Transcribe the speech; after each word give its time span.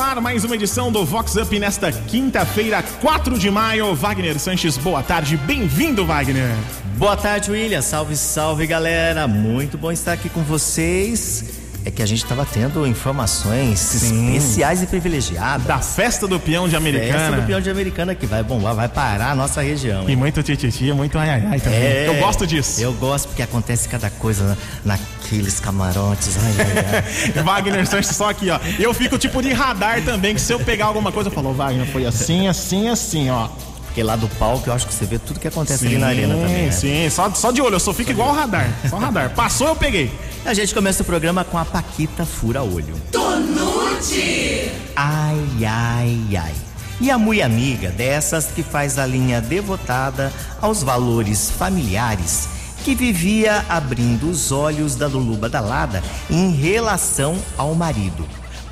ar 0.00 0.20
mais 0.20 0.44
uma 0.44 0.54
edição 0.54 0.90
do 0.90 1.04
Vox 1.04 1.36
Up 1.36 1.58
nesta 1.58 1.92
quinta-feira, 1.92 2.82
4 3.02 3.38
de 3.38 3.50
maio. 3.50 3.94
Wagner 3.94 4.38
Sanches, 4.38 4.78
boa 4.78 5.02
tarde, 5.02 5.36
bem-vindo, 5.36 6.06
Wagner. 6.06 6.56
Boa 6.96 7.16
tarde, 7.16 7.50
William. 7.50 7.82
Salve, 7.82 8.16
salve, 8.16 8.66
galera. 8.66 9.28
Muito 9.28 9.76
bom 9.76 9.92
estar 9.92 10.12
aqui 10.12 10.28
com 10.28 10.42
vocês 10.42 11.59
é 11.84 11.90
que 11.90 12.02
a 12.02 12.06
gente 12.06 12.22
estava 12.22 12.44
tendo 12.44 12.86
informações 12.86 13.78
Sim. 13.78 14.36
especiais 14.36 14.82
e 14.82 14.86
privilegiadas. 14.86 15.66
Da 15.66 15.78
festa 15.78 16.26
do 16.26 16.38
peão 16.38 16.68
de 16.68 16.76
Americana. 16.76 17.12
Festa 17.12 17.40
do 17.40 17.46
peão 17.46 17.60
de 17.60 17.70
Americana 17.70 18.14
que 18.14 18.26
vai 18.26 18.42
bombar, 18.42 18.74
vai 18.74 18.88
parar 18.88 19.30
a 19.30 19.34
nossa 19.34 19.62
região. 19.62 20.04
E 20.06 20.10
hein? 20.10 20.16
muito 20.16 20.42
tititi, 20.42 20.92
muito 20.92 21.18
ai 21.18 21.30
ai 21.30 21.46
ai 21.52 21.60
também. 21.60 21.78
É, 21.78 22.08
eu 22.08 22.14
gosto 22.16 22.46
disso. 22.46 22.80
Eu 22.80 22.92
gosto 22.92 23.28
porque 23.28 23.42
acontece 23.42 23.88
cada 23.88 24.10
coisa 24.10 24.56
naqueles 24.84 25.58
camarotes. 25.60 26.36
Ai 26.36 26.54
ai 26.58 27.32
ai. 27.36 27.42
Wagner 27.42 27.86
Sanches, 27.86 28.14
só 28.14 28.30
aqui, 28.30 28.50
ó. 28.50 28.58
Eu 28.78 28.92
fico 28.92 29.18
tipo 29.18 29.40
de 29.40 29.52
radar 29.52 30.02
também, 30.02 30.34
que 30.34 30.40
se 30.40 30.52
eu 30.52 30.60
pegar 30.60 30.86
alguma 30.86 31.10
coisa, 31.10 31.28
eu 31.28 31.32
falo, 31.32 31.52
Wagner, 31.54 31.86
foi 31.86 32.04
assim, 32.04 32.46
assim, 32.46 32.88
assim, 32.88 33.30
ó. 33.30 33.48
Porque 33.86 34.04
lá 34.04 34.14
do 34.14 34.28
palco 34.28 34.68
eu 34.68 34.72
acho 34.72 34.86
que 34.86 34.94
você 34.94 35.04
vê 35.04 35.18
tudo 35.18 35.40
que 35.40 35.48
acontece 35.48 35.80
sim, 35.80 35.86
ali 35.88 35.98
na 35.98 36.06
arena 36.06 36.34
também. 36.34 36.66
Né? 36.66 36.70
Sim, 36.70 37.10
só, 37.10 37.28
só 37.34 37.50
de 37.50 37.60
olho, 37.60 37.74
eu 37.74 37.80
só 37.80 37.92
fico 37.92 38.10
só 38.10 38.12
igual 38.12 38.28
o 38.28 38.32
radar. 38.32 38.68
Só 38.88 38.98
radar. 38.98 39.30
Passou, 39.30 39.66
eu 39.66 39.76
peguei. 39.76 40.12
A 40.44 40.54
gente 40.54 40.74
começa 40.74 41.02
o 41.02 41.06
programa 41.06 41.44
com 41.44 41.58
a 41.58 41.64
Paquita 41.66 42.24
Fura 42.24 42.62
Olho. 42.62 42.94
Tonute! 43.12 44.72
Ai, 44.96 45.64
ai, 45.66 46.36
ai. 46.36 46.54
E 46.98 47.10
a 47.10 47.18
mui 47.18 47.42
amiga 47.42 47.90
dessas 47.90 48.46
que 48.46 48.62
faz 48.62 48.98
a 48.98 49.06
linha 49.06 49.40
devotada 49.40 50.32
aos 50.60 50.82
valores 50.82 51.50
familiares, 51.50 52.48
que 52.84 52.94
vivia 52.94 53.64
abrindo 53.68 54.30
os 54.30 54.50
olhos 54.50 54.96
da 54.96 55.06
Lulu 55.06 55.36
Badalada 55.36 56.02
em 56.30 56.50
relação 56.50 57.36
ao 57.56 57.74
marido. 57.74 58.26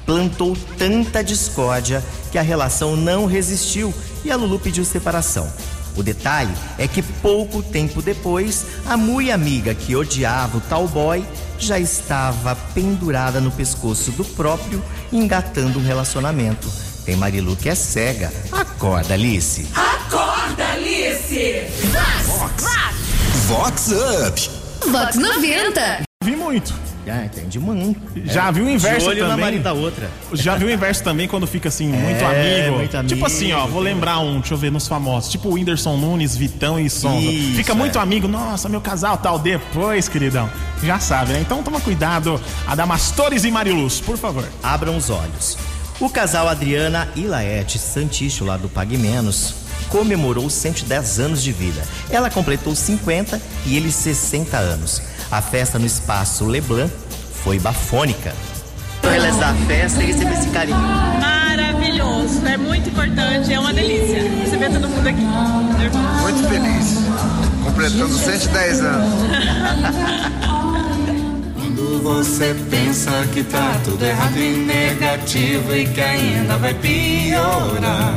Plantou 0.06 0.56
tanta 0.78 1.22
discórdia 1.22 2.02
que 2.32 2.38
a 2.38 2.42
relação 2.42 2.96
não 2.96 3.26
resistiu 3.26 3.92
e 4.24 4.30
a 4.30 4.36
Lulu 4.36 4.58
pediu 4.58 4.86
separação. 4.86 5.46
O 5.98 6.02
detalhe 6.02 6.54
é 6.78 6.86
que 6.86 7.02
pouco 7.02 7.60
tempo 7.60 8.00
depois, 8.00 8.64
a 8.86 8.96
mui 8.96 9.32
amiga 9.32 9.74
que 9.74 9.96
odiava 9.96 10.58
o 10.58 10.60
tal 10.60 10.86
boy 10.86 11.24
já 11.58 11.76
estava 11.76 12.54
pendurada 12.72 13.40
no 13.40 13.50
pescoço 13.50 14.12
do 14.12 14.24
próprio, 14.24 14.80
engatando 15.12 15.80
um 15.80 15.82
relacionamento. 15.82 16.70
Tem 17.04 17.16
Marilu 17.16 17.56
que 17.56 17.68
é 17.68 17.74
cega. 17.74 18.32
Acorda, 18.52 19.14
Alice. 19.14 19.66
Acorda, 19.74 20.64
Alice! 20.68 21.64
Vox! 22.26 22.64
Vox 23.48 23.88
Up! 23.88 24.50
Vox 24.88 25.16
90! 25.16 26.02
Vi 26.22 26.36
muito. 26.36 26.87
Ah, 27.10 27.24
entende 27.24 27.58
muito. 27.58 28.00
Já 28.24 28.48
é. 28.48 28.52
viu 28.52 28.64
o 28.64 28.70
inverso 28.70 29.00
De 29.00 29.20
olho 29.20 29.28
também. 29.28 29.58
na 29.60 29.72
outra. 29.72 30.10
Já 30.32 30.56
viu 30.56 30.68
o 30.68 30.70
inverso 30.70 31.02
também 31.02 31.28
quando 31.28 31.46
fica 31.46 31.68
assim, 31.68 31.88
muito, 31.88 32.22
é, 32.22 32.60
amigo. 32.60 32.76
muito 32.76 32.96
amigo. 32.96 33.14
Tipo 33.14 33.26
assim, 33.26 33.52
ó, 33.52 33.66
vou 33.66 33.80
lembrar 33.80 34.18
um, 34.20 34.40
deixa 34.40 34.54
eu 34.54 34.58
ver, 34.58 34.70
nos 34.70 34.86
famosos. 34.86 35.30
Tipo 35.30 35.48
o 35.48 35.52
Whindersson 35.54 35.96
Nunes, 35.96 36.36
Vitão 36.36 36.78
e 36.78 36.88
Sonza. 36.88 37.26
Isso, 37.26 37.56
fica 37.56 37.74
muito 37.74 37.98
é. 37.98 38.00
amigo, 38.02 38.28
nossa, 38.28 38.68
meu 38.68 38.80
casal 38.80 39.16
tal. 39.18 39.38
Depois, 39.38 40.08
queridão, 40.08 40.48
já 40.82 40.98
sabe, 40.98 41.32
né? 41.32 41.40
Então 41.40 41.62
toma 41.62 41.80
cuidado. 41.80 42.40
Adamastores 42.66 43.44
e 43.44 43.50
Mariluz, 43.50 44.00
por 44.00 44.16
favor. 44.16 44.48
Abram 44.62 44.96
os 44.96 45.10
olhos. 45.10 45.56
O 46.00 46.08
casal 46.08 46.48
Adriana 46.48 47.08
e 47.16 47.22
Laete 47.22 47.76
Santicho, 47.78 48.44
lá 48.44 48.56
do 48.56 48.68
Pague 48.68 48.96
Menos, 48.96 49.54
comemorou 49.88 50.48
110 50.48 51.18
anos 51.18 51.42
de 51.42 51.50
vida. 51.50 51.82
Ela 52.10 52.30
completou 52.30 52.74
50 52.74 53.40
e 53.66 53.76
ele 53.76 53.90
60 53.90 54.56
anos. 54.56 55.02
A 55.30 55.42
festa 55.42 55.78
no 55.78 55.84
espaço 55.84 56.46
Leblanc 56.46 56.90
foi 57.42 57.58
bafônica. 57.58 58.34
Realizar 59.02 59.50
a 59.50 59.54
festa 59.66 60.02
e 60.02 60.06
receber 60.06 60.32
esse 60.32 60.48
carinho. 60.48 60.78
Maravilhoso, 60.78 62.46
é 62.46 62.56
muito 62.56 62.88
importante, 62.88 63.52
é 63.52 63.60
uma 63.60 63.72
delícia 63.72 64.22
receber 64.22 64.70
todo 64.70 64.88
mundo 64.88 65.06
aqui. 65.06 65.20
Muito 65.20 66.48
feliz, 66.48 66.96
completando 67.62 68.16
110 68.16 68.80
anos. 68.80 69.14
Quando 71.54 72.02
você 72.02 72.56
pensa 72.70 73.10
que 73.32 73.44
tá 73.44 73.78
tudo 73.84 74.02
errado 74.02 74.38
e 74.38 74.56
negativo 74.56 75.74
e 75.74 75.86
que 75.86 76.00
ainda 76.00 76.56
vai 76.56 76.72
piorar, 76.72 78.16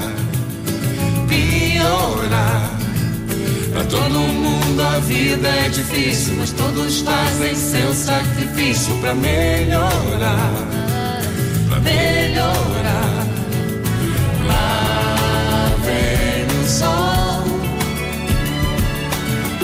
piorar. 1.28 2.81
Pra 3.72 3.84
todo 3.86 4.20
mundo 4.20 4.82
a 4.82 5.00
vida 5.00 5.48
é 5.48 5.70
difícil, 5.70 6.36
mas 6.38 6.52
todos 6.52 7.00
fazem 7.02 7.56
seu 7.56 7.94
sacrifício 7.94 8.94
pra 8.98 9.14
melhorar. 9.14 10.52
Pra 11.70 11.80
melhorar. 11.80 13.28
Lá 14.46 15.72
vem 15.86 16.46
o 16.60 16.68
sol 16.68 17.44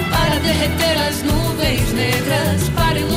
para 0.10 0.40
derreter 0.40 0.98
as 1.10 1.24
nuvens 1.24 1.94
negras, 1.94 2.70
para 2.70 2.98
iluminar 3.00 3.17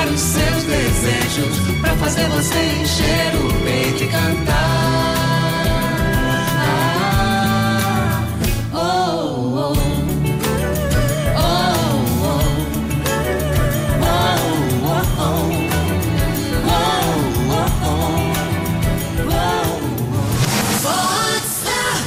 inspirar 0.00 0.06
os 0.08 0.20
seus 0.20 0.64
desejos, 0.64 1.80
para 1.80 1.96
fazer 1.96 2.28
você 2.28 2.54
encher 2.80 3.34
o 3.36 3.64
peito 3.64 4.04
e 4.04 4.08
cantar. 4.08 4.80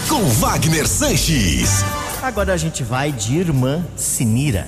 Com 0.08 0.30
Wagner 0.30 0.88
Sanches. 0.88 1.84
Agora 2.22 2.54
a 2.54 2.58
gente 2.58 2.84
vai 2.84 3.12
de 3.12 3.36
Irmã 3.38 3.84
Sinira. 3.96 4.68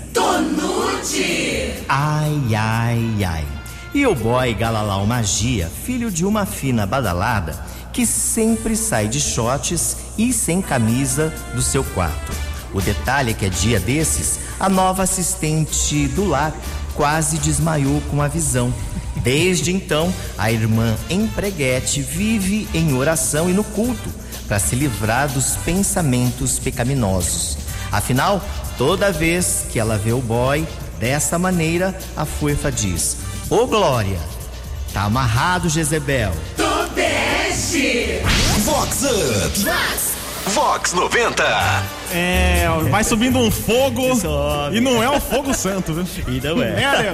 Tonute! 1.06 1.86
Ai, 1.88 2.56
ai, 2.56 3.24
ai. 3.24 3.46
E 3.94 4.06
o 4.08 4.16
boy 4.16 4.54
Galalau 4.56 5.06
Magia, 5.06 5.70
filho 5.86 6.10
de 6.10 6.26
uma 6.26 6.46
fina 6.46 6.86
badalada, 6.86 7.54
que 7.94 8.06
sempre 8.06 8.76
sai 8.76 9.08
de 9.08 9.22
shorts 9.22 9.98
e 10.18 10.34
sem 10.34 10.62
camisa 10.62 11.32
do 11.54 11.62
seu 11.62 11.84
quarto. 11.84 12.32
O 12.74 12.82
detalhe 12.82 13.32
é 13.32 13.34
que 13.34 13.46
é 13.46 13.50
dia 13.50 13.80
desses, 13.80 14.40
a 14.60 14.68
nova 14.68 15.04
assistente 15.04 16.08
do 16.10 16.26
lar 16.26 16.54
quase 16.96 17.38
desmaiou 17.38 18.02
com 18.10 18.22
a 18.22 18.28
visão. 18.28 18.74
Desde 19.18 19.72
então, 19.72 20.14
a 20.38 20.52
irmã 20.52 20.96
empreguete 21.10 22.02
vive 22.02 22.68
em 22.74 22.94
oração 22.94 23.50
e 23.50 23.54
no 23.54 23.64
culto 23.64 24.10
para 24.48 24.60
se 24.60 24.76
livrar 24.76 25.30
dos 25.30 25.56
pensamentos 25.58 26.60
pecaminosos. 26.60 27.58
Afinal, 27.92 28.44
toda 28.78 29.12
vez 29.12 29.66
que 29.72 29.80
ela 29.80 29.98
vê 29.98 30.12
o 30.12 30.22
boy 30.22 30.68
dessa 31.00 31.38
maneira, 31.38 31.98
a 32.16 32.26
fuefa 32.26 32.72
diz: 32.72 33.18
Ô 33.50 33.56
oh, 33.56 33.68
Glória, 33.68 34.20
tá 34.94 35.04
amarrado 35.04 35.70
Jezebel. 35.70 36.32
Tu 36.56 36.96
desce! 36.96 38.22
Vox 38.64 39.04
Up! 39.04 39.60
Vox! 39.60 40.16
Vox 40.48 40.94
90! 40.94 41.44
É, 42.14 42.68
vai 42.90 43.04
subindo 43.04 43.40
um 43.40 43.50
fogo 43.50 44.04
e 44.72 44.80
não 44.80 45.02
é 45.02 45.10
o 45.10 45.20
fogo 45.20 45.54
santo, 45.54 45.94
viu? 45.94 46.06
E 46.28 46.40
não 46.40 46.62
é. 46.62 46.68
é 46.70 47.14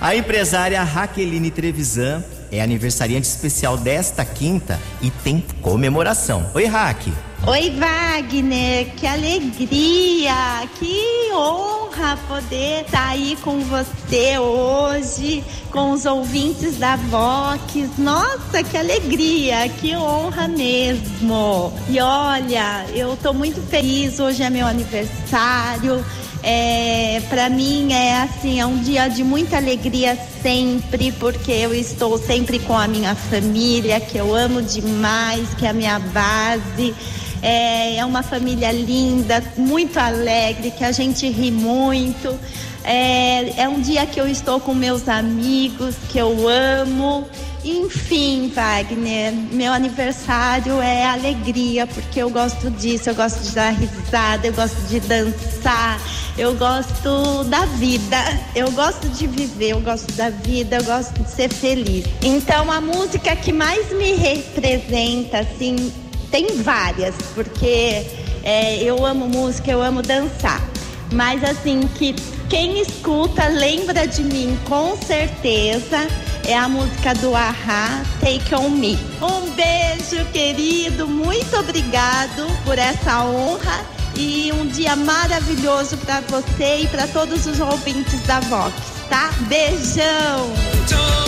a 0.00 0.14
empresária 0.14 0.82
Raqueline 0.82 1.50
Trevisan 1.50 2.22
é 2.56 2.62
aniversariante 2.62 3.26
especial 3.26 3.76
desta 3.76 4.24
quinta 4.24 4.80
e 5.02 5.10
tem 5.10 5.44
comemoração. 5.60 6.50
Oi, 6.54 6.64
Raque. 6.66 7.12
Oi, 7.46 7.70
Wagner, 7.72 8.86
que 8.96 9.06
alegria, 9.06 10.66
que 10.78 11.30
honra 11.34 12.18
poder 12.26 12.86
estar 12.86 12.98
tá 12.98 13.08
aí 13.08 13.36
com 13.42 13.60
você 13.60 14.38
hoje, 14.38 15.44
com 15.70 15.90
os 15.90 16.06
ouvintes 16.06 16.78
da 16.78 16.96
Vox. 16.96 17.98
Nossa, 17.98 18.62
que 18.62 18.78
alegria, 18.78 19.68
que 19.68 19.94
honra 19.94 20.48
mesmo. 20.48 21.70
E 21.90 22.00
olha, 22.00 22.86
eu 22.94 23.14
tô 23.16 23.34
muito 23.34 23.60
feliz, 23.68 24.18
hoje 24.18 24.42
é 24.42 24.48
meu 24.48 24.66
aniversário. 24.66 26.02
É, 26.46 27.22
para 27.30 27.48
mim 27.48 27.90
é 27.90 28.20
assim, 28.20 28.60
é 28.60 28.66
um 28.66 28.76
dia 28.76 29.08
de 29.08 29.24
muita 29.24 29.56
alegria 29.56 30.14
sempre, 30.42 31.10
porque 31.12 31.50
eu 31.50 31.74
estou 31.74 32.18
sempre 32.18 32.58
com 32.58 32.76
a 32.76 32.86
minha 32.86 33.14
família, 33.14 33.98
que 33.98 34.18
eu 34.18 34.34
amo 34.34 34.60
demais, 34.60 35.48
que 35.54 35.64
é 35.64 35.70
a 35.70 35.72
minha 35.72 35.98
base. 35.98 36.94
É, 37.40 37.96
é 37.96 38.04
uma 38.04 38.22
família 38.22 38.70
linda, 38.72 39.42
muito 39.56 39.98
alegre, 39.98 40.70
que 40.70 40.84
a 40.84 40.92
gente 40.92 41.26
ri 41.30 41.50
muito. 41.50 42.38
É, 42.84 43.62
é 43.62 43.66
um 43.66 43.80
dia 43.80 44.04
que 44.04 44.20
eu 44.20 44.28
estou 44.28 44.60
com 44.60 44.74
meus 44.74 45.08
amigos, 45.08 45.94
que 46.10 46.18
eu 46.18 46.46
amo. 46.46 47.26
Enfim, 47.64 48.52
Wagner, 48.54 49.32
meu 49.32 49.72
aniversário 49.72 50.82
é 50.82 51.06
alegria, 51.06 51.86
porque 51.86 52.22
eu 52.22 52.28
gosto 52.28 52.70
disso, 52.70 53.08
eu 53.08 53.14
gosto 53.14 53.40
de 53.40 53.52
dar 53.52 53.70
risada, 53.70 54.46
eu 54.46 54.52
gosto 54.52 54.76
de 54.86 55.00
dançar, 55.00 55.98
eu 56.36 56.54
gosto 56.56 57.42
da 57.44 57.64
vida, 57.64 58.18
eu 58.54 58.70
gosto 58.72 59.08
de 59.08 59.26
viver, 59.26 59.70
eu 59.70 59.80
gosto 59.80 60.12
da 60.12 60.28
vida, 60.28 60.76
eu 60.76 60.84
gosto 60.84 61.22
de 61.22 61.30
ser 61.30 61.50
feliz. 61.50 62.04
Então 62.22 62.70
a 62.70 62.82
música 62.82 63.34
que 63.34 63.50
mais 63.50 63.90
me 63.92 64.12
representa, 64.12 65.38
assim, 65.38 65.90
tem 66.30 66.58
várias, 66.62 67.14
porque 67.34 68.04
é, 68.42 68.82
eu 68.82 69.06
amo 69.06 69.26
música, 69.26 69.70
eu 69.70 69.82
amo 69.82 70.02
dançar. 70.02 70.62
Mas 71.10 71.42
assim, 71.42 71.88
que 71.94 72.14
quem 72.50 72.80
escuta 72.82 73.46
lembra 73.46 74.06
de 74.06 74.22
mim 74.22 74.58
com 74.68 74.96
certeza 74.98 76.06
é 76.46 76.56
a 76.56 76.68
música 76.68 77.14
do 77.14 77.34
Ahá, 77.34 78.02
Take 78.20 78.54
On 78.54 78.70
Me. 78.70 78.98
Um 79.20 79.50
beijo, 79.50 80.24
querido, 80.32 81.06
muito 81.06 81.56
obrigado 81.56 82.46
por 82.64 82.78
essa 82.78 83.24
honra 83.24 83.84
e 84.16 84.52
um 84.52 84.66
dia 84.66 84.94
maravilhoso 84.94 85.96
para 85.98 86.20
você 86.20 86.82
e 86.82 86.88
para 86.88 87.06
todos 87.08 87.46
os 87.46 87.60
ouvintes 87.60 88.20
da 88.26 88.40
Vox, 88.40 88.74
tá? 89.08 89.30
Beijão! 89.48 91.23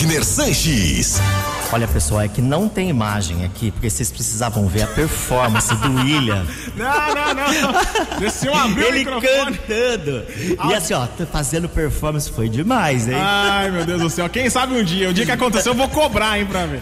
Wagner 0.00 0.24
Sanches. 0.24 1.20
Olha, 1.70 1.86
pessoal, 1.86 2.22
é 2.22 2.28
que 2.28 2.40
não 2.40 2.70
tem 2.70 2.88
imagem 2.88 3.44
aqui, 3.44 3.70
porque 3.70 3.90
vocês 3.90 4.10
precisavam 4.10 4.66
ver 4.66 4.84
a 4.84 4.86
performance 4.86 5.74
do 5.74 5.92
William. 5.96 6.46
Não, 6.74 7.14
não, 7.14 7.34
não. 7.34 8.18
Desceu, 8.18 8.54
abriu 8.54 8.86
Ele 8.86 8.96
o 8.96 8.98
microfone. 9.20 9.58
cantando. 9.58 10.24
E 10.70 10.74
assim, 10.74 10.94
ó, 10.94 11.06
fazendo 11.30 11.68
performance 11.68 12.30
foi 12.30 12.48
demais, 12.48 13.06
hein? 13.08 13.14
Ai, 13.14 13.70
meu 13.70 13.84
Deus 13.84 14.00
do 14.00 14.08
céu. 14.08 14.26
Quem 14.30 14.48
sabe 14.48 14.72
um 14.74 14.82
dia, 14.82 15.10
o 15.10 15.12
dia 15.12 15.26
que 15.26 15.32
aconteceu, 15.32 15.72
eu 15.72 15.76
vou 15.76 15.88
cobrar, 15.90 16.38
hein, 16.38 16.46
pra 16.46 16.64
ver. 16.64 16.80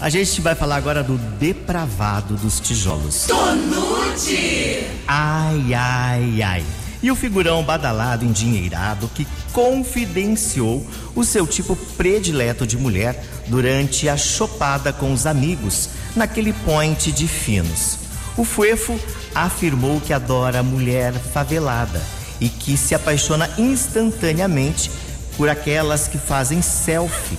A 0.00 0.08
gente 0.08 0.40
vai 0.40 0.56
falar 0.56 0.76
agora 0.76 1.04
do 1.04 1.16
depravado 1.38 2.34
dos 2.34 2.58
tijolos. 2.58 3.26
Tonute! 3.28 4.88
Ai, 5.06 5.72
ai, 5.72 6.42
ai. 6.42 6.64
E 7.02 7.10
o 7.10 7.16
figurão 7.16 7.62
badalado, 7.62 8.24
endinheirado, 8.24 9.08
que 9.14 9.26
confidenciou 9.52 10.86
o 11.14 11.24
seu 11.24 11.46
tipo 11.46 11.74
predileto 11.96 12.66
de 12.66 12.76
mulher 12.76 13.24
durante 13.46 14.08
a 14.08 14.16
chopada 14.16 14.92
com 14.92 15.12
os 15.12 15.26
amigos 15.26 15.88
naquele 16.14 16.52
point 16.52 17.10
de 17.10 17.26
finos. 17.26 17.98
O 18.36 18.44
Fuefo 18.44 18.98
afirmou 19.34 20.00
que 20.00 20.12
adora 20.12 20.62
mulher 20.62 21.12
favelada 21.12 22.00
e 22.40 22.48
que 22.48 22.76
se 22.76 22.94
apaixona 22.94 23.50
instantaneamente 23.58 24.90
por 25.36 25.48
aquelas 25.48 26.08
que 26.08 26.18
fazem 26.18 26.60
selfie 26.62 27.38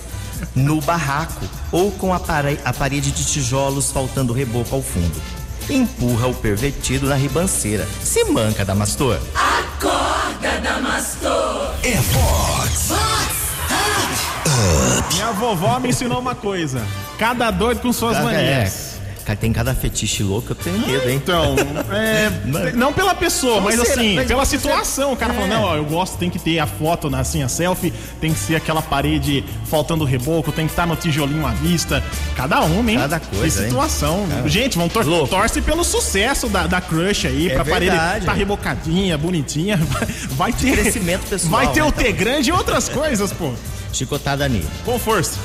no 0.56 0.81
barraco 0.81 1.46
ou 1.72 1.92
com 1.92 2.13
a, 2.13 2.22
a 2.66 2.74
parede 2.74 3.12
de 3.12 3.25
tijolos 3.25 3.92
faltando 3.92 4.34
reboco 4.34 4.75
ao 4.75 4.81
fundo. 4.81 5.22
Empurra 5.69 6.28
o 6.28 6.34
pervertido 6.34 7.08
na 7.08 7.16
ribanceira. 7.16 7.88
Se 8.04 8.25
manca, 8.25 8.66
Damastor. 8.66 9.19
É 11.83 11.95
Vox. 11.95 12.91
Minha 15.13 15.31
vovó 15.33 15.79
me 15.79 15.89
ensinou 15.89 16.19
uma 16.19 16.35
coisa. 16.35 16.85
Cada 17.17 17.51
doido 17.51 17.81
com 17.81 17.93
suas 17.93 18.17
manias. 18.23 18.88
é. 18.88 18.90
Cara, 19.25 19.38
tem 19.38 19.53
cada 19.53 19.73
fetiche 19.75 20.23
louco, 20.23 20.51
eu 20.51 20.56
tenho 20.56 20.79
medo, 20.79 21.07
hein? 21.09 21.15
Então, 21.15 21.56
é, 21.91 22.71
não 22.73 22.91
pela 22.91 23.13
pessoa, 23.13 23.62
mas 23.62 23.75
será? 23.79 23.94
assim, 23.94 24.15
Mas 24.15 24.27
pela 24.27 24.45
situação. 24.45 25.13
O 25.13 25.15
cara 25.18 25.31
É. 25.31 25.35
falou, 25.35 25.50
não, 25.50 25.62
ó, 25.63 25.75
eu 25.75 25.85
gosto, 25.85 26.18
tem 26.18 26.29
que 26.29 26.39
ter 26.39 26.57
a 26.59 26.65
foto, 26.65 27.09
né, 27.09 27.19
assim, 27.19 27.44
a 27.44 27.47
selfie, 27.47 27.94
tem 28.19 28.33
que 28.33 28.39
ser 28.39 28.56
aquela 28.56 28.81
parede 28.81 29.44
faltando 29.65 30.03
reboco, 30.06 30.51
tem 30.51 30.65
que 30.65 30.71
estar 30.71 30.88
no 30.88 30.95
tijolinho 30.95 31.45
à 31.45 31.51
vista. 31.51 32.03
Cada 32.35 32.62
um, 32.63 32.88
hein? 32.89 32.97
Cada 32.97 33.19
coisa, 33.19 33.57
Que 33.59 33.63
hein? 33.65 33.69
situação. 33.69 34.27
Gente, 34.47 34.77
vamos 34.77 34.91
tor 34.94 35.06
Louco. 35.06 35.27
torce 35.27 35.62
pelo 35.62 35.83
sucesso 35.83 36.47
da, 36.50 36.65
da 36.65 36.81
crush 36.81 37.27
aí, 37.27 37.50
É 37.50 37.53
pra 37.53 37.63
parede 37.65 37.91
verdade. 37.91 38.25
tá 38.25 38.33
rebocadinha, 38.33 39.17
bonitinha. 39.17 39.79
Vai 40.31 40.51
ter. 40.51 40.71
crescimento 40.77 41.27
pessoal, 41.29 41.51
Vai 41.51 41.71
ter 41.71 41.81
né, 41.81 41.88
o 41.88 41.91
T 41.91 42.01
então. 42.07 42.13
grande 42.19 42.50
e 42.50 42.53
outras 42.53 42.89
coisas, 42.89 43.31
pô. 43.31 43.51
Chicotada 43.93 44.48
nele. 44.48 44.65
Com 44.86 44.98
força. 44.98 45.38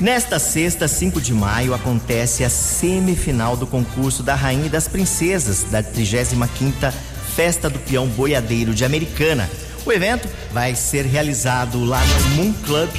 Nesta 0.00 0.40
sexta, 0.40 0.88
5 0.88 1.20
de 1.20 1.32
maio, 1.32 1.72
acontece 1.72 2.42
a 2.42 2.50
semifinal 2.50 3.56
do 3.56 3.64
concurso 3.64 4.24
da 4.24 4.34
Rainha 4.34 4.66
e 4.66 4.68
das 4.68 4.88
Princesas 4.88 5.62
da 5.70 5.84
35ª 5.84 6.92
Festa 7.36 7.70
do 7.70 7.78
Peão 7.78 8.08
Boiadeiro 8.08 8.74
de 8.74 8.84
Americana. 8.84 9.48
O 9.86 9.92
evento 9.92 10.28
vai 10.52 10.74
ser 10.74 11.04
realizado 11.04 11.84
lá 11.84 12.00
no 12.04 12.28
Moon 12.30 12.52
Club 12.64 12.90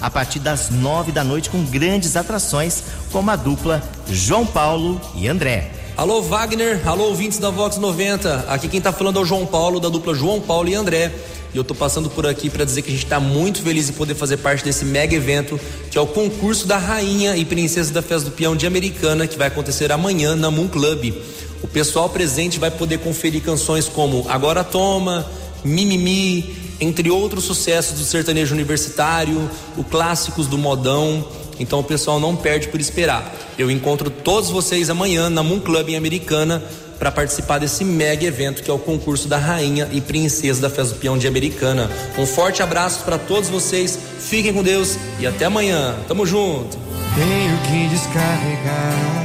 a 0.00 0.08
partir 0.08 0.38
das 0.38 0.70
9 0.70 1.10
da 1.10 1.24
noite 1.24 1.50
com 1.50 1.64
grandes 1.64 2.16
atrações 2.16 2.84
como 3.10 3.30
a 3.30 3.36
dupla 3.36 3.82
João 4.08 4.46
Paulo 4.46 5.00
e 5.16 5.26
André. 5.26 5.70
Alô 5.96 6.22
Wagner, 6.22 6.80
alô 6.86 7.04
ouvintes 7.04 7.38
da 7.38 7.50
Vox 7.50 7.78
90. 7.78 8.46
Aqui 8.48 8.68
quem 8.68 8.80
tá 8.80 8.92
falando 8.92 9.18
é 9.18 9.22
o 9.22 9.24
João 9.24 9.46
Paulo, 9.46 9.80
da 9.80 9.88
dupla 9.88 10.14
João 10.14 10.40
Paulo 10.40 10.68
e 10.68 10.74
André. 10.74 11.12
E 11.54 11.56
eu 11.56 11.62
tô 11.62 11.72
passando 11.72 12.10
por 12.10 12.26
aqui 12.26 12.50
para 12.50 12.64
dizer 12.64 12.82
que 12.82 12.90
a 12.90 12.92
gente 12.92 13.06
tá 13.06 13.20
muito 13.20 13.62
feliz 13.62 13.88
em 13.88 13.92
poder 13.92 14.16
fazer 14.16 14.38
parte 14.38 14.64
desse 14.64 14.84
mega 14.84 15.14
evento, 15.14 15.58
que 15.88 15.96
é 15.96 16.00
o 16.00 16.06
concurso 16.06 16.66
da 16.66 16.76
Rainha 16.76 17.36
e 17.36 17.44
Princesa 17.44 17.92
da 17.92 18.02
Festa 18.02 18.28
do 18.28 18.34
Peão 18.34 18.56
de 18.56 18.66
Americana, 18.66 19.28
que 19.28 19.38
vai 19.38 19.46
acontecer 19.46 19.92
amanhã 19.92 20.34
na 20.34 20.50
Moon 20.50 20.66
Club. 20.66 21.14
O 21.62 21.68
pessoal 21.68 22.10
presente 22.10 22.58
vai 22.58 22.72
poder 22.72 22.98
conferir 22.98 23.40
canções 23.40 23.88
como 23.88 24.26
Agora 24.28 24.64
Toma, 24.64 25.24
Mimimi, 25.64 26.56
entre 26.80 27.08
outros 27.08 27.44
sucessos 27.44 28.00
do 28.00 28.04
sertanejo 28.04 28.52
universitário, 28.52 29.48
o 29.76 29.84
clássicos 29.84 30.48
do 30.48 30.58
modão. 30.58 31.24
Então 31.60 31.78
o 31.78 31.84
pessoal 31.84 32.18
não 32.18 32.34
perde 32.34 32.66
por 32.66 32.80
esperar. 32.80 33.32
Eu 33.56 33.70
encontro 33.70 34.10
todos 34.10 34.50
vocês 34.50 34.90
amanhã 34.90 35.30
na 35.30 35.44
Moon 35.44 35.60
Club 35.60 35.90
em 35.90 35.96
Americana 35.96 36.64
para 36.98 37.10
participar 37.10 37.58
desse 37.58 37.84
mega 37.84 38.24
evento 38.24 38.62
que 38.62 38.70
é 38.70 38.74
o 38.74 38.78
concurso 38.78 39.28
da 39.28 39.38
Rainha 39.38 39.88
e 39.92 40.00
Princesa 40.00 40.62
da 40.62 40.70
Festa 40.70 40.94
do 40.94 41.00
Peão 41.00 41.18
de 41.18 41.26
Americana. 41.26 41.90
Um 42.18 42.26
forte 42.26 42.62
abraço 42.62 43.04
para 43.04 43.18
todos 43.18 43.48
vocês. 43.48 43.98
Fiquem 44.18 44.52
com 44.52 44.62
Deus 44.62 44.96
e 45.18 45.26
até 45.26 45.44
amanhã. 45.44 45.96
Tamo 46.08 46.26
junto. 46.26 46.76
Tenho 47.14 47.58
que 47.58 47.88
descarregar 47.94 49.24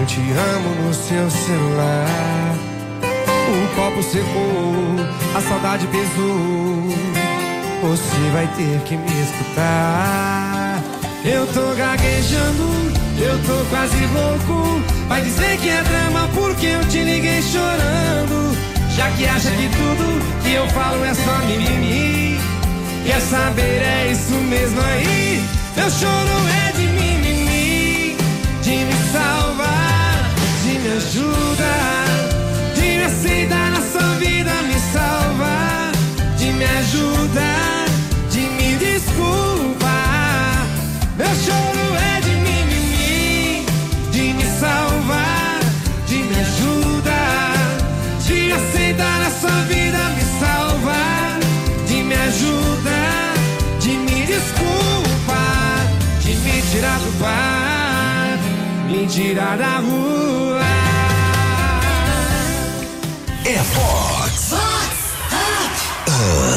Eu 0.00 0.06
Te 0.06 0.20
Amo 0.20 0.82
no 0.82 0.94
seu 0.94 1.30
celular. 1.30 2.32
O 3.52 3.76
copo 3.76 4.02
secou, 4.02 5.36
a 5.36 5.40
saudade 5.40 5.86
pesou. 5.86 6.72
Você 7.82 8.30
vai 8.32 8.46
ter 8.56 8.80
que 8.84 8.96
me 8.96 9.22
escutar. 9.22 10.82
Eu 11.24 11.46
tô 11.48 11.74
gaguejando, 11.76 12.64
eu 13.20 13.38
tô 13.46 13.64
quase 13.70 14.06
louco. 14.06 15.01
Vai 15.12 15.20
dizer 15.20 15.58
que 15.58 15.68
é 15.68 15.82
drama 15.82 16.26
porque 16.32 16.64
eu 16.64 16.88
te 16.88 17.02
liguei 17.02 17.42
chorando. 17.42 18.56
Já 18.96 19.10
que 19.10 19.26
acha 19.26 19.50
que 19.50 19.68
tudo 19.68 20.42
que 20.42 20.54
eu 20.54 20.66
falo 20.70 21.04
é 21.04 21.12
só 21.12 21.36
mimimi. 21.40 22.40
Quer 23.04 23.20
saber, 23.20 23.82
é 23.82 24.10
isso 24.10 24.32
mesmo 24.32 24.80
aí. 24.80 25.44
Meu 25.76 25.90
choro 25.90 26.11
tirar 59.12 59.58
da 59.58 59.76
rua. 59.76 60.60
É 63.44 63.58
Fox. 63.58 64.54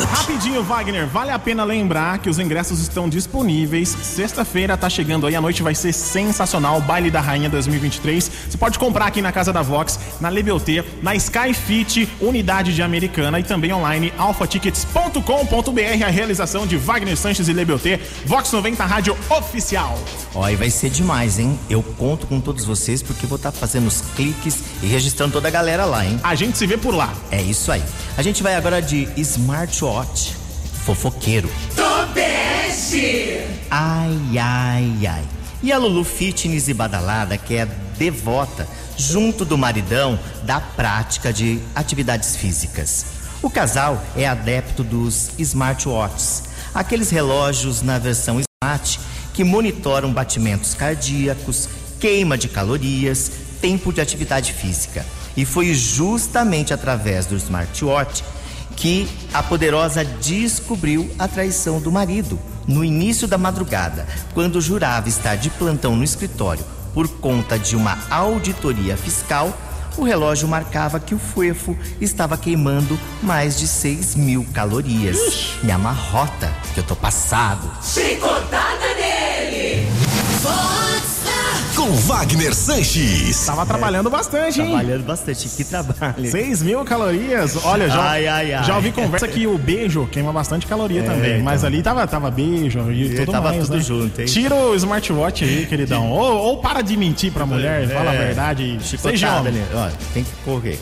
Rapidinho, 0.10 0.64
Wagner, 0.64 1.08
vale 1.08 1.32
a 1.32 1.40
pena 1.40 1.64
lembrar 1.64 2.20
que 2.20 2.30
os 2.30 2.40
ingressos 2.40 2.80
estão 2.80 3.08
disponíveis. 3.08 3.90
Sexta-feira 3.90 4.76
tá 4.76 4.90
chegando 4.90 5.28
aí, 5.28 5.36
a 5.36 5.42
noite 5.42 5.62
vai 5.64 5.76
ser 5.76 5.94
sensacional. 5.94 6.82
Baile 6.82 7.12
da 7.12 7.22
Rainha 7.22 7.50
2023. 7.50 8.32
Você 8.50 8.58
pode 8.58 8.80
comprar 8.80 9.06
aqui 9.08 9.22
na 9.22 9.32
Casa 9.32 9.54
da 9.54 9.62
Vox, 9.62 10.00
na 10.20 10.30
Lebelté, 10.30 10.84
na 11.02 11.16
Skyfit, 11.16 12.10
unidade 12.20 12.74
de 12.74 12.82
Americana 12.82 13.40
e 13.40 13.44
também 13.44 13.74
online, 13.74 14.14
alfatickets.com.br. 14.18 16.06
A 16.06 16.10
realização 16.10 16.66
de 16.66 16.78
Wagner 16.78 17.18
Sanches 17.18 17.48
e 17.48 17.54
Lebelté, 17.54 18.00
Vox 18.26 18.52
90 18.52 18.86
Rádio 18.86 19.18
Oficial. 19.30 19.98
Ó, 20.34 20.50
e 20.50 20.56
vai 20.56 20.70
ser 20.70 20.90
demais, 20.90 21.40
hein? 21.40 21.58
Eu 21.70 21.82
conto 21.82 22.28
com 22.28 22.40
todos 22.42 22.66
vocês 22.66 23.02
porque 23.02 23.26
vou 23.26 23.38
estar 23.38 23.52
fazendo 23.52 23.88
os 23.88 24.02
cliques 24.16 24.60
e 24.84 24.88
registrando 24.88 25.34
toda 25.34 25.48
a 25.48 25.52
galera 25.52 25.86
lá, 25.86 26.06
hein? 26.06 26.20
A 26.24 26.36
gente 26.36 26.58
se 26.58 26.68
vê 26.68 26.78
por 26.78 26.94
lá. 26.94 27.14
É 27.32 27.42
isso 27.42 27.72
aí. 27.72 27.84
A 28.18 28.22
gente 28.22 28.44
vai 28.44 28.56
agora 28.56 28.82
de 28.82 29.08
smartwatch 29.56 30.34
fofoqueiro. 30.84 31.50
Tobeste! 31.76 33.48
Ai, 33.72 34.38
ai, 34.38 35.08
ai. 35.08 35.24
E 35.64 35.72
a 35.72 35.78
Lulu 35.78 36.04
Fitness 36.04 36.68
e 36.68 36.74
Badalada, 36.74 37.38
que 37.38 37.56
é 37.56 37.66
devota, 37.98 38.68
junto 38.98 39.46
do 39.46 39.58
maridão, 39.58 40.20
da 40.44 40.60
prática 40.60 41.32
de 41.32 41.62
atividades 41.74 42.36
físicas. 42.36 43.06
O 43.42 43.50
casal 43.50 44.04
é 44.16 44.28
adepto 44.28 44.84
dos 44.84 45.32
smartwatches, 45.40 46.44
aqueles 46.74 47.10
relógios 47.10 47.82
na 47.82 47.98
versão 47.98 48.42
smart 48.42 49.00
que 49.34 49.46
monitoram 49.46 50.12
batimentos 50.12 50.74
cardíacos, 50.74 51.70
queima 51.98 52.38
de 52.38 52.50
calorias, 52.50 53.32
tempo 53.62 53.94
de 53.94 54.02
atividade 54.02 54.52
física. 54.52 55.06
E 55.38 55.46
foi 55.46 55.74
justamente 55.74 56.74
através 56.74 57.26
do 57.26 57.36
smartwatch 57.36 58.22
que 58.76 59.08
a 59.34 59.42
poderosa 59.42 60.04
descobriu 60.04 61.10
a 61.18 61.28
traição 61.28 61.80
do 61.80 61.92
marido 61.92 62.40
no 62.68 62.84
início 62.84 63.28
da 63.28 63.38
madrugada, 63.38 64.08
quando 64.34 64.62
jurava 64.62 65.08
estar 65.08 65.36
de 65.36 65.50
plantão 65.50 65.96
no 65.96 66.04
escritório 66.04 66.66
por 66.94 67.08
conta 67.08 67.60
de 67.60 67.76
uma 67.76 67.98
auditoria 68.10 68.96
fiscal. 68.96 69.56
O 69.98 70.04
relógio 70.04 70.48
marcava 70.48 71.00
que 71.00 71.16
o 71.16 71.20
fuefo 71.20 71.78
estava 72.02 72.38
queimando 72.38 73.00
mais 73.22 73.58
de 73.58 73.68
6 73.68 74.16
mil 74.16 74.46
calorias. 74.54 75.58
Me 75.64 75.72
amarrota, 75.72 76.54
que 76.74 76.80
eu 76.80 76.84
tô 76.84 76.96
passado. 76.96 77.70
Chicotada 77.82 78.94
nele! 78.96 79.88
Com 81.86 81.92
Wagner 81.98 82.52
Sanches. 82.56 83.46
Tava 83.46 83.64
trabalhando 83.64 84.10
bastante, 84.10 84.60
hein? 84.60 84.70
Trabalhando 84.70 85.04
bastante, 85.06 85.48
que 85.50 85.64
trabalho. 85.64 86.32
6 86.32 86.64
mil 86.64 86.84
calorias. 86.84 87.64
Olha, 87.64 87.88
já, 87.88 88.02
Ai, 88.10 88.26
ai, 88.28 88.54
ai. 88.56 88.64
já 88.64 88.76
ouvi 88.76 88.92
conversa 88.92 89.28
que 89.28 89.46
o 89.46 89.56
beijo 89.56 90.08
queima 90.12 90.34
bastante 90.34 90.66
caloria 90.66 91.04
também. 91.04 91.34
então. 91.34 91.44
Mas 91.44 91.64
ali 91.64 91.84
tava, 91.84 92.08
tava 92.08 92.32
beijo 92.32 92.80
e 92.92 93.04
E 93.04 93.16
tudo 93.18 93.32
tava 93.32 93.50
mais, 93.52 93.66
tudo 93.66 93.78
né? 93.78 93.84
junto, 93.84 94.20
hein? 94.20 94.26
Tira 94.26 94.56
o 94.56 94.74
smartwatch 94.74 95.44
aí, 95.44 95.68
queridão. 95.68 96.10
Ou, 96.10 96.36
ou 96.38 96.58
para 96.58 96.82
de 96.82 96.98
mentir 96.98 97.32
pra 97.32 97.46
mulher, 97.46 97.88
fala 97.90 98.10
a 98.10 98.16
É, 98.16 98.18
verdade. 98.26 98.80
Seja 98.82 99.36
homem. 99.36 99.54
né? 99.54 99.92
Tem 100.12 100.24
que 100.24 100.32
correr. 100.44 100.80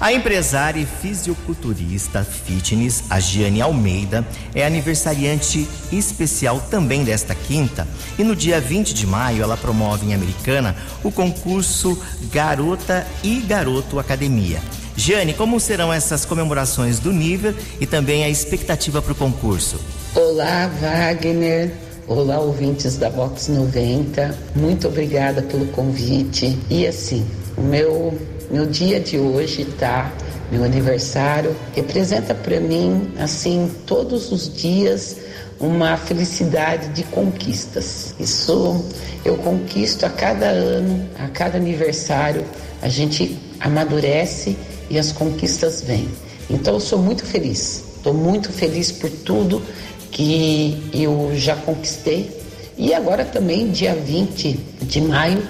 A 0.00 0.12
empresária 0.12 0.80
e 0.80 0.86
fisiculturista 0.86 2.22
fitness, 2.22 3.02
a 3.10 3.18
Giane 3.18 3.60
Almeida, 3.60 4.24
é 4.54 4.64
aniversariante 4.64 5.66
especial 5.90 6.60
também 6.70 7.02
desta 7.02 7.34
quinta. 7.34 7.86
E 8.16 8.22
no 8.22 8.36
dia 8.36 8.60
20 8.60 8.94
de 8.94 9.04
maio, 9.04 9.42
ela 9.42 9.56
promove 9.56 10.06
em 10.06 10.14
Americana 10.14 10.76
o 11.02 11.10
concurso 11.10 12.00
Garota 12.32 13.04
e 13.24 13.40
Garoto 13.40 13.98
Academia. 13.98 14.60
Giane, 14.94 15.34
como 15.34 15.58
serão 15.58 15.92
essas 15.92 16.24
comemorações 16.24 17.00
do 17.00 17.12
nível 17.12 17.52
e 17.80 17.86
também 17.86 18.22
a 18.22 18.28
expectativa 18.28 19.02
para 19.02 19.12
o 19.12 19.16
concurso? 19.16 19.80
Olá, 20.14 20.70
Wagner. 20.80 21.72
Olá, 22.06 22.38
ouvintes 22.38 22.96
da 22.96 23.08
Vox 23.08 23.48
90. 23.48 24.38
Muito 24.54 24.86
obrigada 24.86 25.42
pelo 25.42 25.66
convite. 25.66 26.56
E 26.70 26.86
assim, 26.86 27.26
o 27.56 27.62
meu, 27.62 28.16
meu 28.50 28.66
dia 28.66 28.98
de 28.98 29.18
hoje, 29.18 29.64
tá? 29.78 30.12
Meu 30.50 30.64
aniversário 30.64 31.54
representa 31.74 32.34
para 32.34 32.58
mim, 32.58 33.12
assim, 33.18 33.70
todos 33.86 34.32
os 34.32 34.52
dias 34.52 35.16
uma 35.60 35.96
felicidade 35.96 36.88
de 36.88 37.02
conquistas. 37.04 38.14
Isso 38.18 38.84
eu 39.24 39.36
conquisto 39.36 40.04
a 40.04 40.10
cada 40.10 40.46
ano, 40.46 41.08
a 41.18 41.28
cada 41.28 41.58
aniversário. 41.58 42.44
A 42.80 42.88
gente 42.88 43.38
amadurece 43.60 44.56
e 44.88 44.98
as 44.98 45.12
conquistas 45.12 45.82
vêm. 45.82 46.08
Então 46.48 46.74
eu 46.74 46.80
sou 46.80 46.98
muito 46.98 47.26
feliz. 47.26 47.84
Estou 47.96 48.14
muito 48.14 48.50
feliz 48.52 48.92
por 48.92 49.10
tudo 49.10 49.62
que 50.10 50.88
eu 50.92 51.32
já 51.34 51.56
conquistei. 51.56 52.38
E 52.76 52.94
agora 52.94 53.24
também, 53.24 53.70
dia 53.70 53.94
20 53.94 54.52
de 54.82 55.00
maio, 55.00 55.42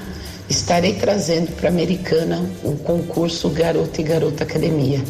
estarei 0.48 0.94
trazendo 0.94 1.52
para 1.56 1.68
a 1.68 1.72
Americana 1.72 2.48
o 2.64 2.76
concurso 2.76 3.48
Garota 3.50 4.00
e 4.00 4.04
Garota 4.04 4.44
Academia, 4.44 5.02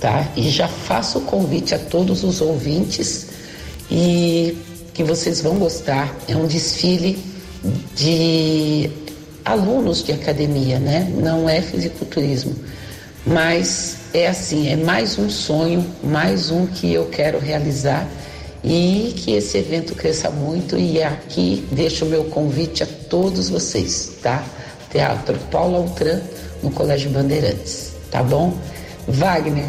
tá? 0.00 0.28
E 0.36 0.50
já 0.50 0.66
faço 0.66 1.18
o 1.18 1.22
convite 1.22 1.74
a 1.74 1.78
todos 1.78 2.24
os 2.24 2.40
ouvintes 2.40 3.28
e 3.90 4.56
que 4.92 5.04
vocês 5.04 5.40
vão 5.40 5.58
gostar. 5.58 6.14
É 6.28 6.36
um 6.36 6.46
desfile 6.46 7.18
de 7.94 8.90
alunos 9.44 10.02
de 10.02 10.12
academia, 10.12 10.78
né? 10.78 11.12
Não 11.16 11.48
é 11.48 11.60
fisiculturismo, 11.60 12.54
mas 13.26 13.96
é 14.12 14.26
assim, 14.26 14.68
é 14.68 14.76
mais 14.76 15.18
um 15.18 15.30
sonho, 15.30 15.86
mais 16.02 16.50
um 16.50 16.66
que 16.66 16.92
eu 16.92 17.06
quero 17.06 17.38
realizar 17.38 18.08
e 18.62 19.14
que 19.16 19.32
esse 19.32 19.56
evento 19.56 19.94
cresça 19.94 20.30
muito 20.30 20.76
e 20.76 21.02
aqui 21.02 21.66
deixo 21.72 22.04
o 22.04 22.08
meu 22.08 22.24
convite 22.24 22.82
a 22.82 22.86
todos 22.86 23.48
vocês, 23.48 24.12
tá? 24.22 24.44
Teatro 24.90 25.38
Paulo 25.50 25.76
Altran 25.76 26.20
no 26.62 26.70
Colégio 26.70 27.10
Bandeirantes, 27.10 27.94
tá 28.10 28.22
bom? 28.22 28.52
Wagner, 29.08 29.68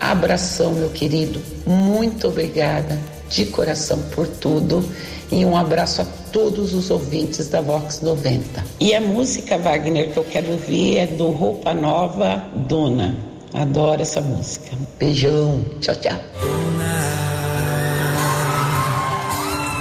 abração, 0.00 0.72
meu 0.72 0.90
querido. 0.90 1.40
Muito 1.66 2.28
obrigada 2.28 2.98
de 3.28 3.46
coração 3.46 3.98
por 4.14 4.26
tudo 4.26 4.84
e 5.30 5.44
um 5.44 5.56
abraço 5.56 6.02
a 6.02 6.06
todos 6.32 6.74
os 6.74 6.90
ouvintes 6.90 7.48
da 7.48 7.60
Vox 7.60 8.00
90. 8.00 8.64
E 8.80 8.94
a 8.94 9.00
música, 9.00 9.56
Wagner, 9.58 10.10
que 10.10 10.18
eu 10.18 10.24
quero 10.24 10.52
ouvir 10.52 10.98
é 10.98 11.06
do 11.06 11.30
Roupa 11.30 11.72
Nova 11.72 12.44
Dona. 12.68 13.16
Adoro 13.54 14.02
essa 14.02 14.20
música. 14.20 14.76
Beijão. 14.98 15.64
Tchau, 15.80 15.94
tchau. 15.96 16.18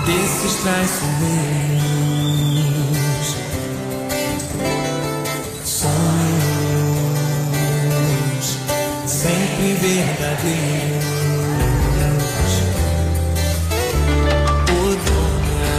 desses 0.05 0.55
traiçoeiros, 0.62 1.71
verdadeiros. 9.81 11.01
O 14.69 14.95
dona 15.07 15.75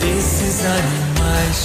desses 0.00 0.58
animais, 0.64 1.58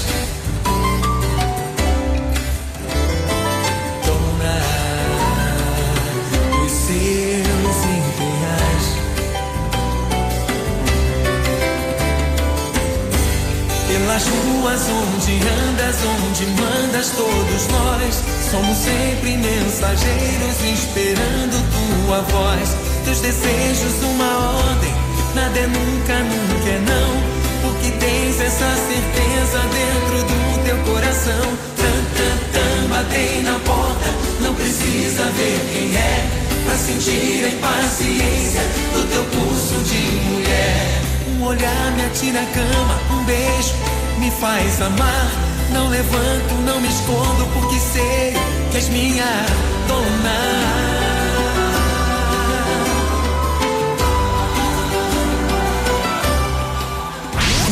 mensageiros 19.38 20.62
esperando 20.64 21.56
tua 21.72 22.22
voz. 22.22 22.76
Teus 23.06 23.20
desejos, 23.20 24.04
uma 24.04 24.58
ordem. 24.58 24.94
Nada 25.36 25.60
é 25.60 25.68
nunca, 25.68 26.20
nunca 26.20 26.70
é 26.70 26.80
não. 26.80 27.42
Porque 27.62 27.92
tens 27.92 28.40
essa 28.42 28.70
certeza 28.76 29.60
dentro 29.72 30.24
do 30.24 30.64
teu 30.64 30.78
coração. 30.94 31.46
Tan, 31.78 32.00
tan, 32.18 32.38
tan, 32.54 32.88
batei 32.90 33.42
na 33.44 33.60
porta. 33.60 34.10
Não 34.42 34.54
precisa 34.54 35.24
ver 35.38 35.60
quem 35.74 35.96
é. 35.96 36.28
Pra 36.66 36.78
sentir 36.78 37.46
a 37.46 37.50
impaciência 37.50 38.62
do 38.94 39.08
teu 39.12 39.24
pulso 39.26 39.76
de 39.84 40.02
mulher. 40.30 41.02
Um 41.28 41.44
olhar 41.44 41.92
me 41.96 42.06
atira 42.06 42.42
a 42.42 42.46
cama, 42.46 43.02
um 43.12 43.24
beijo 43.24 43.74
me 44.20 44.30
faz 44.30 44.80
amar. 44.82 45.51
Não 45.72 45.90
levanto, 45.90 46.54
não 46.66 46.82
me 46.82 46.88
escondo, 46.88 47.48
porque 47.54 47.80
sei 47.80 48.34
que 48.72 48.78
és 48.78 48.90
minha 48.90 49.46
dona. 49.88 50.92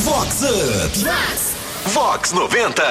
Vox 0.04 0.42
Up. 0.42 1.90
Vox 1.94 2.32
90. 2.32 2.84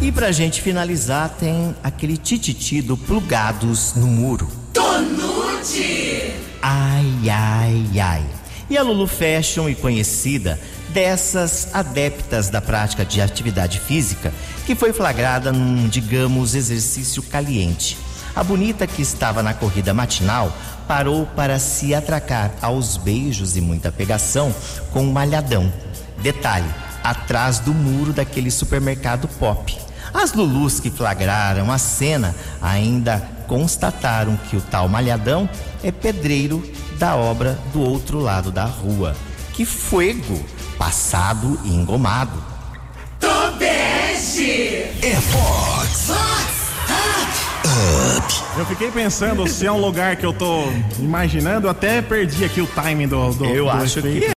E 0.00 0.12
pra 0.12 0.30
gente 0.30 0.60
finalizar, 0.60 1.30
tem 1.30 1.74
aquele 1.82 2.16
tititi 2.16 2.82
do 2.82 2.96
Plugados 2.96 3.94
no 3.94 4.06
Muro. 4.06 4.48
Tonute! 4.72 6.32
Ai, 6.62 7.30
ai, 7.30 8.00
ai. 8.00 8.26
E 8.68 8.76
a 8.76 8.82
Lulu 8.82 9.06
Fashion 9.06 9.68
e 9.68 9.74
conhecida 9.74 10.60
dessas 10.96 11.68
adeptas 11.74 12.48
da 12.48 12.58
prática 12.62 13.04
de 13.04 13.20
atividade 13.20 13.78
física 13.78 14.32
que 14.64 14.74
foi 14.74 14.94
flagrada 14.94 15.52
num, 15.52 15.86
digamos, 15.88 16.54
exercício 16.54 17.22
caliente. 17.22 17.98
A 18.34 18.42
bonita 18.42 18.86
que 18.86 19.02
estava 19.02 19.42
na 19.42 19.52
corrida 19.52 19.92
matinal 19.92 20.50
parou 20.88 21.26
para 21.26 21.58
se 21.58 21.94
atracar 21.94 22.50
aos 22.62 22.96
beijos 22.96 23.58
e 23.58 23.60
muita 23.60 23.92
pegação 23.92 24.54
com 24.90 25.02
um 25.02 25.12
malhadão. 25.12 25.70
Detalhe, 26.22 26.68
atrás 27.04 27.58
do 27.58 27.74
muro 27.74 28.14
daquele 28.14 28.50
supermercado 28.50 29.28
pop. 29.28 29.76
As 30.14 30.32
Lulus 30.32 30.80
que 30.80 30.88
flagraram 30.88 31.70
a 31.70 31.76
cena 31.76 32.34
ainda 32.62 33.18
constataram 33.46 34.34
que 34.48 34.56
o 34.56 34.62
tal 34.62 34.88
malhadão 34.88 35.46
é 35.84 35.92
pedreiro 35.92 36.66
da 36.98 37.16
obra 37.16 37.58
do 37.70 37.82
outro 37.82 38.18
lado 38.18 38.50
da 38.50 38.64
rua. 38.64 39.14
Que 39.52 39.66
fuego! 39.66 40.55
Passado 40.78 41.58
e 41.64 41.70
engomado. 41.74 42.42
Tobeste! 43.18 44.50
É 45.02 45.16
Up. 48.16 48.34
Eu 48.58 48.66
fiquei 48.66 48.90
pensando 48.90 49.46
se 49.46 49.66
é 49.66 49.72
um 49.72 49.78
lugar 49.78 50.16
que 50.16 50.24
eu 50.24 50.32
tô 50.32 50.64
imaginando, 50.98 51.66
eu 51.66 51.70
até 51.70 52.00
perdi 52.00 52.44
aqui 52.44 52.60
o 52.60 52.66
timing 52.66 53.08
do. 53.08 53.32
do 53.32 53.44
Eu 53.46 53.64
do 53.64 53.70
acho 53.70 53.98
efeito. 53.98 54.20
que 54.20 54.26
é. 54.32 54.35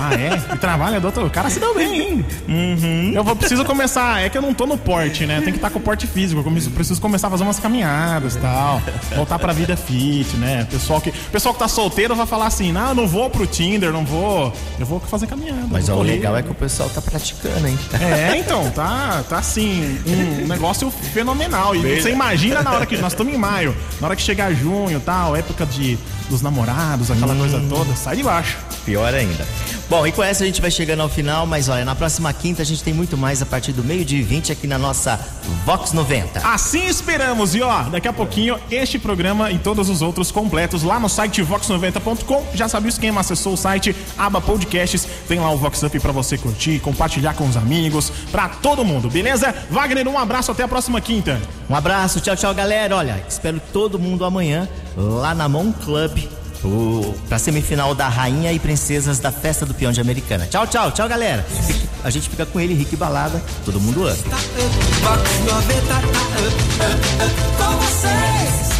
Ah, 0.00 0.14
é? 0.14 0.54
E 0.54 0.58
trabalha, 0.58 0.98
doutor? 0.98 1.26
O 1.26 1.30
cara 1.30 1.50
se 1.50 1.60
deu 1.60 1.74
bem, 1.74 2.00
hein? 2.00 2.26
Uhum. 2.48 3.12
Eu 3.14 3.22
vou, 3.22 3.36
preciso 3.36 3.64
começar. 3.66 4.22
É 4.22 4.30
que 4.30 4.38
eu 4.38 4.42
não 4.42 4.54
tô 4.54 4.66
no 4.66 4.78
porte, 4.78 5.26
né? 5.26 5.42
Tem 5.42 5.52
que 5.52 5.58
estar 5.58 5.68
com 5.68 5.78
o 5.78 5.82
porte 5.82 6.06
físico. 6.06 6.40
Eu 6.40 6.70
preciso 6.70 7.00
começar 7.00 7.26
a 7.26 7.30
fazer 7.30 7.44
umas 7.44 7.58
caminhadas 7.58 8.36
e 8.36 8.38
tal. 8.38 8.80
Voltar 9.14 9.38
pra 9.38 9.52
vida 9.52 9.76
fit, 9.76 10.36
né? 10.38 10.66
Pessoal 10.70 11.00
que, 11.02 11.12
pessoal 11.12 11.52
que 11.52 11.60
tá 11.60 11.68
solteiro 11.68 12.16
vai 12.16 12.26
falar 12.26 12.46
assim: 12.46 12.72
não, 12.72 12.88
eu 12.88 12.94
não 12.94 13.06
vou 13.06 13.28
pro 13.28 13.46
Tinder, 13.46 13.92
não 13.92 14.04
vou. 14.04 14.52
Eu 14.78 14.86
vou 14.86 15.00
fazer 15.00 15.26
caminhada. 15.26 15.66
Mas 15.70 15.90
ó, 15.90 15.96
o 15.96 16.02
legal 16.02 16.34
é 16.34 16.42
que 16.42 16.50
o 16.50 16.54
pessoal 16.54 16.88
tá 16.88 17.02
praticando, 17.02 17.68
hein? 17.68 17.78
É, 18.00 18.38
então, 18.38 18.70
tá, 18.70 19.22
tá 19.28 19.38
assim, 19.38 20.00
um 20.06 20.46
negócio 20.46 20.90
fenomenal. 20.90 21.76
E 21.76 21.80
Beleza. 21.80 22.02
você 22.02 22.10
imagina 22.10 22.62
na 22.62 22.72
hora 22.72 22.86
que. 22.86 22.96
Nós 22.96 23.12
estamos 23.12 23.32
em 23.32 23.36
maio, 23.38 23.74
na 24.00 24.08
hora 24.08 24.16
que 24.16 24.22
chegar 24.22 24.52
junho 24.52 24.96
e 24.98 25.00
tal, 25.00 25.34
época 25.34 25.64
de, 25.66 25.98
dos 26.28 26.42
namorados, 26.42 27.10
aquela 27.10 27.34
coisa 27.34 27.62
toda, 27.68 27.94
sai 27.94 28.16
de 28.16 28.22
baixo. 28.22 28.58
Pior 28.84 29.12
ainda. 29.14 29.46
Bom, 29.90 30.06
e 30.06 30.12
com 30.12 30.22
essa 30.22 30.44
a 30.44 30.46
gente 30.46 30.60
vai 30.60 30.70
chegando 30.70 31.00
ao 31.00 31.08
final, 31.08 31.44
mas 31.44 31.68
olha, 31.68 31.84
na 31.84 31.96
próxima 31.96 32.32
quinta 32.32 32.62
a 32.62 32.64
gente 32.64 32.80
tem 32.80 32.94
muito 32.94 33.16
mais 33.16 33.42
a 33.42 33.46
partir 33.46 33.72
do 33.72 33.82
meio-dia 33.82 34.20
e 34.20 34.22
20 34.22 34.52
aqui 34.52 34.68
na 34.68 34.78
nossa 34.78 35.18
Vox 35.66 35.92
90. 35.92 36.46
Assim 36.46 36.86
esperamos. 36.86 37.56
E 37.56 37.60
ó, 37.60 37.82
daqui 37.82 38.06
a 38.06 38.12
pouquinho, 38.12 38.56
este 38.70 39.00
programa 39.00 39.50
e 39.50 39.58
todos 39.58 39.88
os 39.88 40.00
outros 40.00 40.30
completos 40.30 40.84
lá 40.84 41.00
no 41.00 41.08
site 41.08 41.42
vox90.com. 41.42 42.46
Já 42.54 42.68
sabe 42.68 42.86
o 42.86 42.88
esquema, 42.88 43.20
acessou 43.20 43.54
o 43.54 43.56
site, 43.56 43.96
aba 44.16 44.40
podcasts, 44.40 45.08
tem 45.26 45.40
lá 45.40 45.50
o 45.50 45.56
Vox 45.56 45.82
Up 45.82 45.98
pra 45.98 46.12
você 46.12 46.38
curtir, 46.38 46.78
compartilhar 46.78 47.34
com 47.34 47.48
os 47.48 47.56
amigos, 47.56 48.12
pra 48.30 48.48
todo 48.48 48.84
mundo, 48.84 49.10
beleza? 49.10 49.52
Wagner, 49.70 50.06
um 50.06 50.20
abraço, 50.20 50.52
até 50.52 50.62
a 50.62 50.68
próxima 50.68 51.00
quinta. 51.00 51.42
Um 51.68 51.74
abraço, 51.74 52.20
tchau, 52.20 52.36
tchau, 52.36 52.54
galera. 52.54 52.94
Olha, 52.94 53.20
espero 53.28 53.60
todo 53.72 53.98
mundo 53.98 54.24
amanhã 54.24 54.68
lá 54.96 55.34
na 55.34 55.48
Mon 55.48 55.72
Club 55.72 56.39
para 57.28 57.38
semifinal 57.38 57.94
da 57.94 58.08
Rainha 58.08 58.52
e 58.52 58.58
Princesas 58.58 59.18
da 59.18 59.32
Festa 59.32 59.64
do 59.64 59.74
Peão 59.74 59.92
de 59.92 60.00
Americana. 60.00 60.46
Tchau, 60.46 60.66
tchau, 60.66 60.90
tchau, 60.90 61.08
galera. 61.08 61.46
A 62.04 62.10
gente 62.10 62.28
fica 62.28 62.44
com 62.46 62.60
ele, 62.60 62.74
Rick 62.74 62.96
Balada, 62.96 63.42
todo 63.64 63.80
mundo 63.80 64.06
ama. 64.06 64.16
Com 67.56 67.76
vocês. 67.78 68.70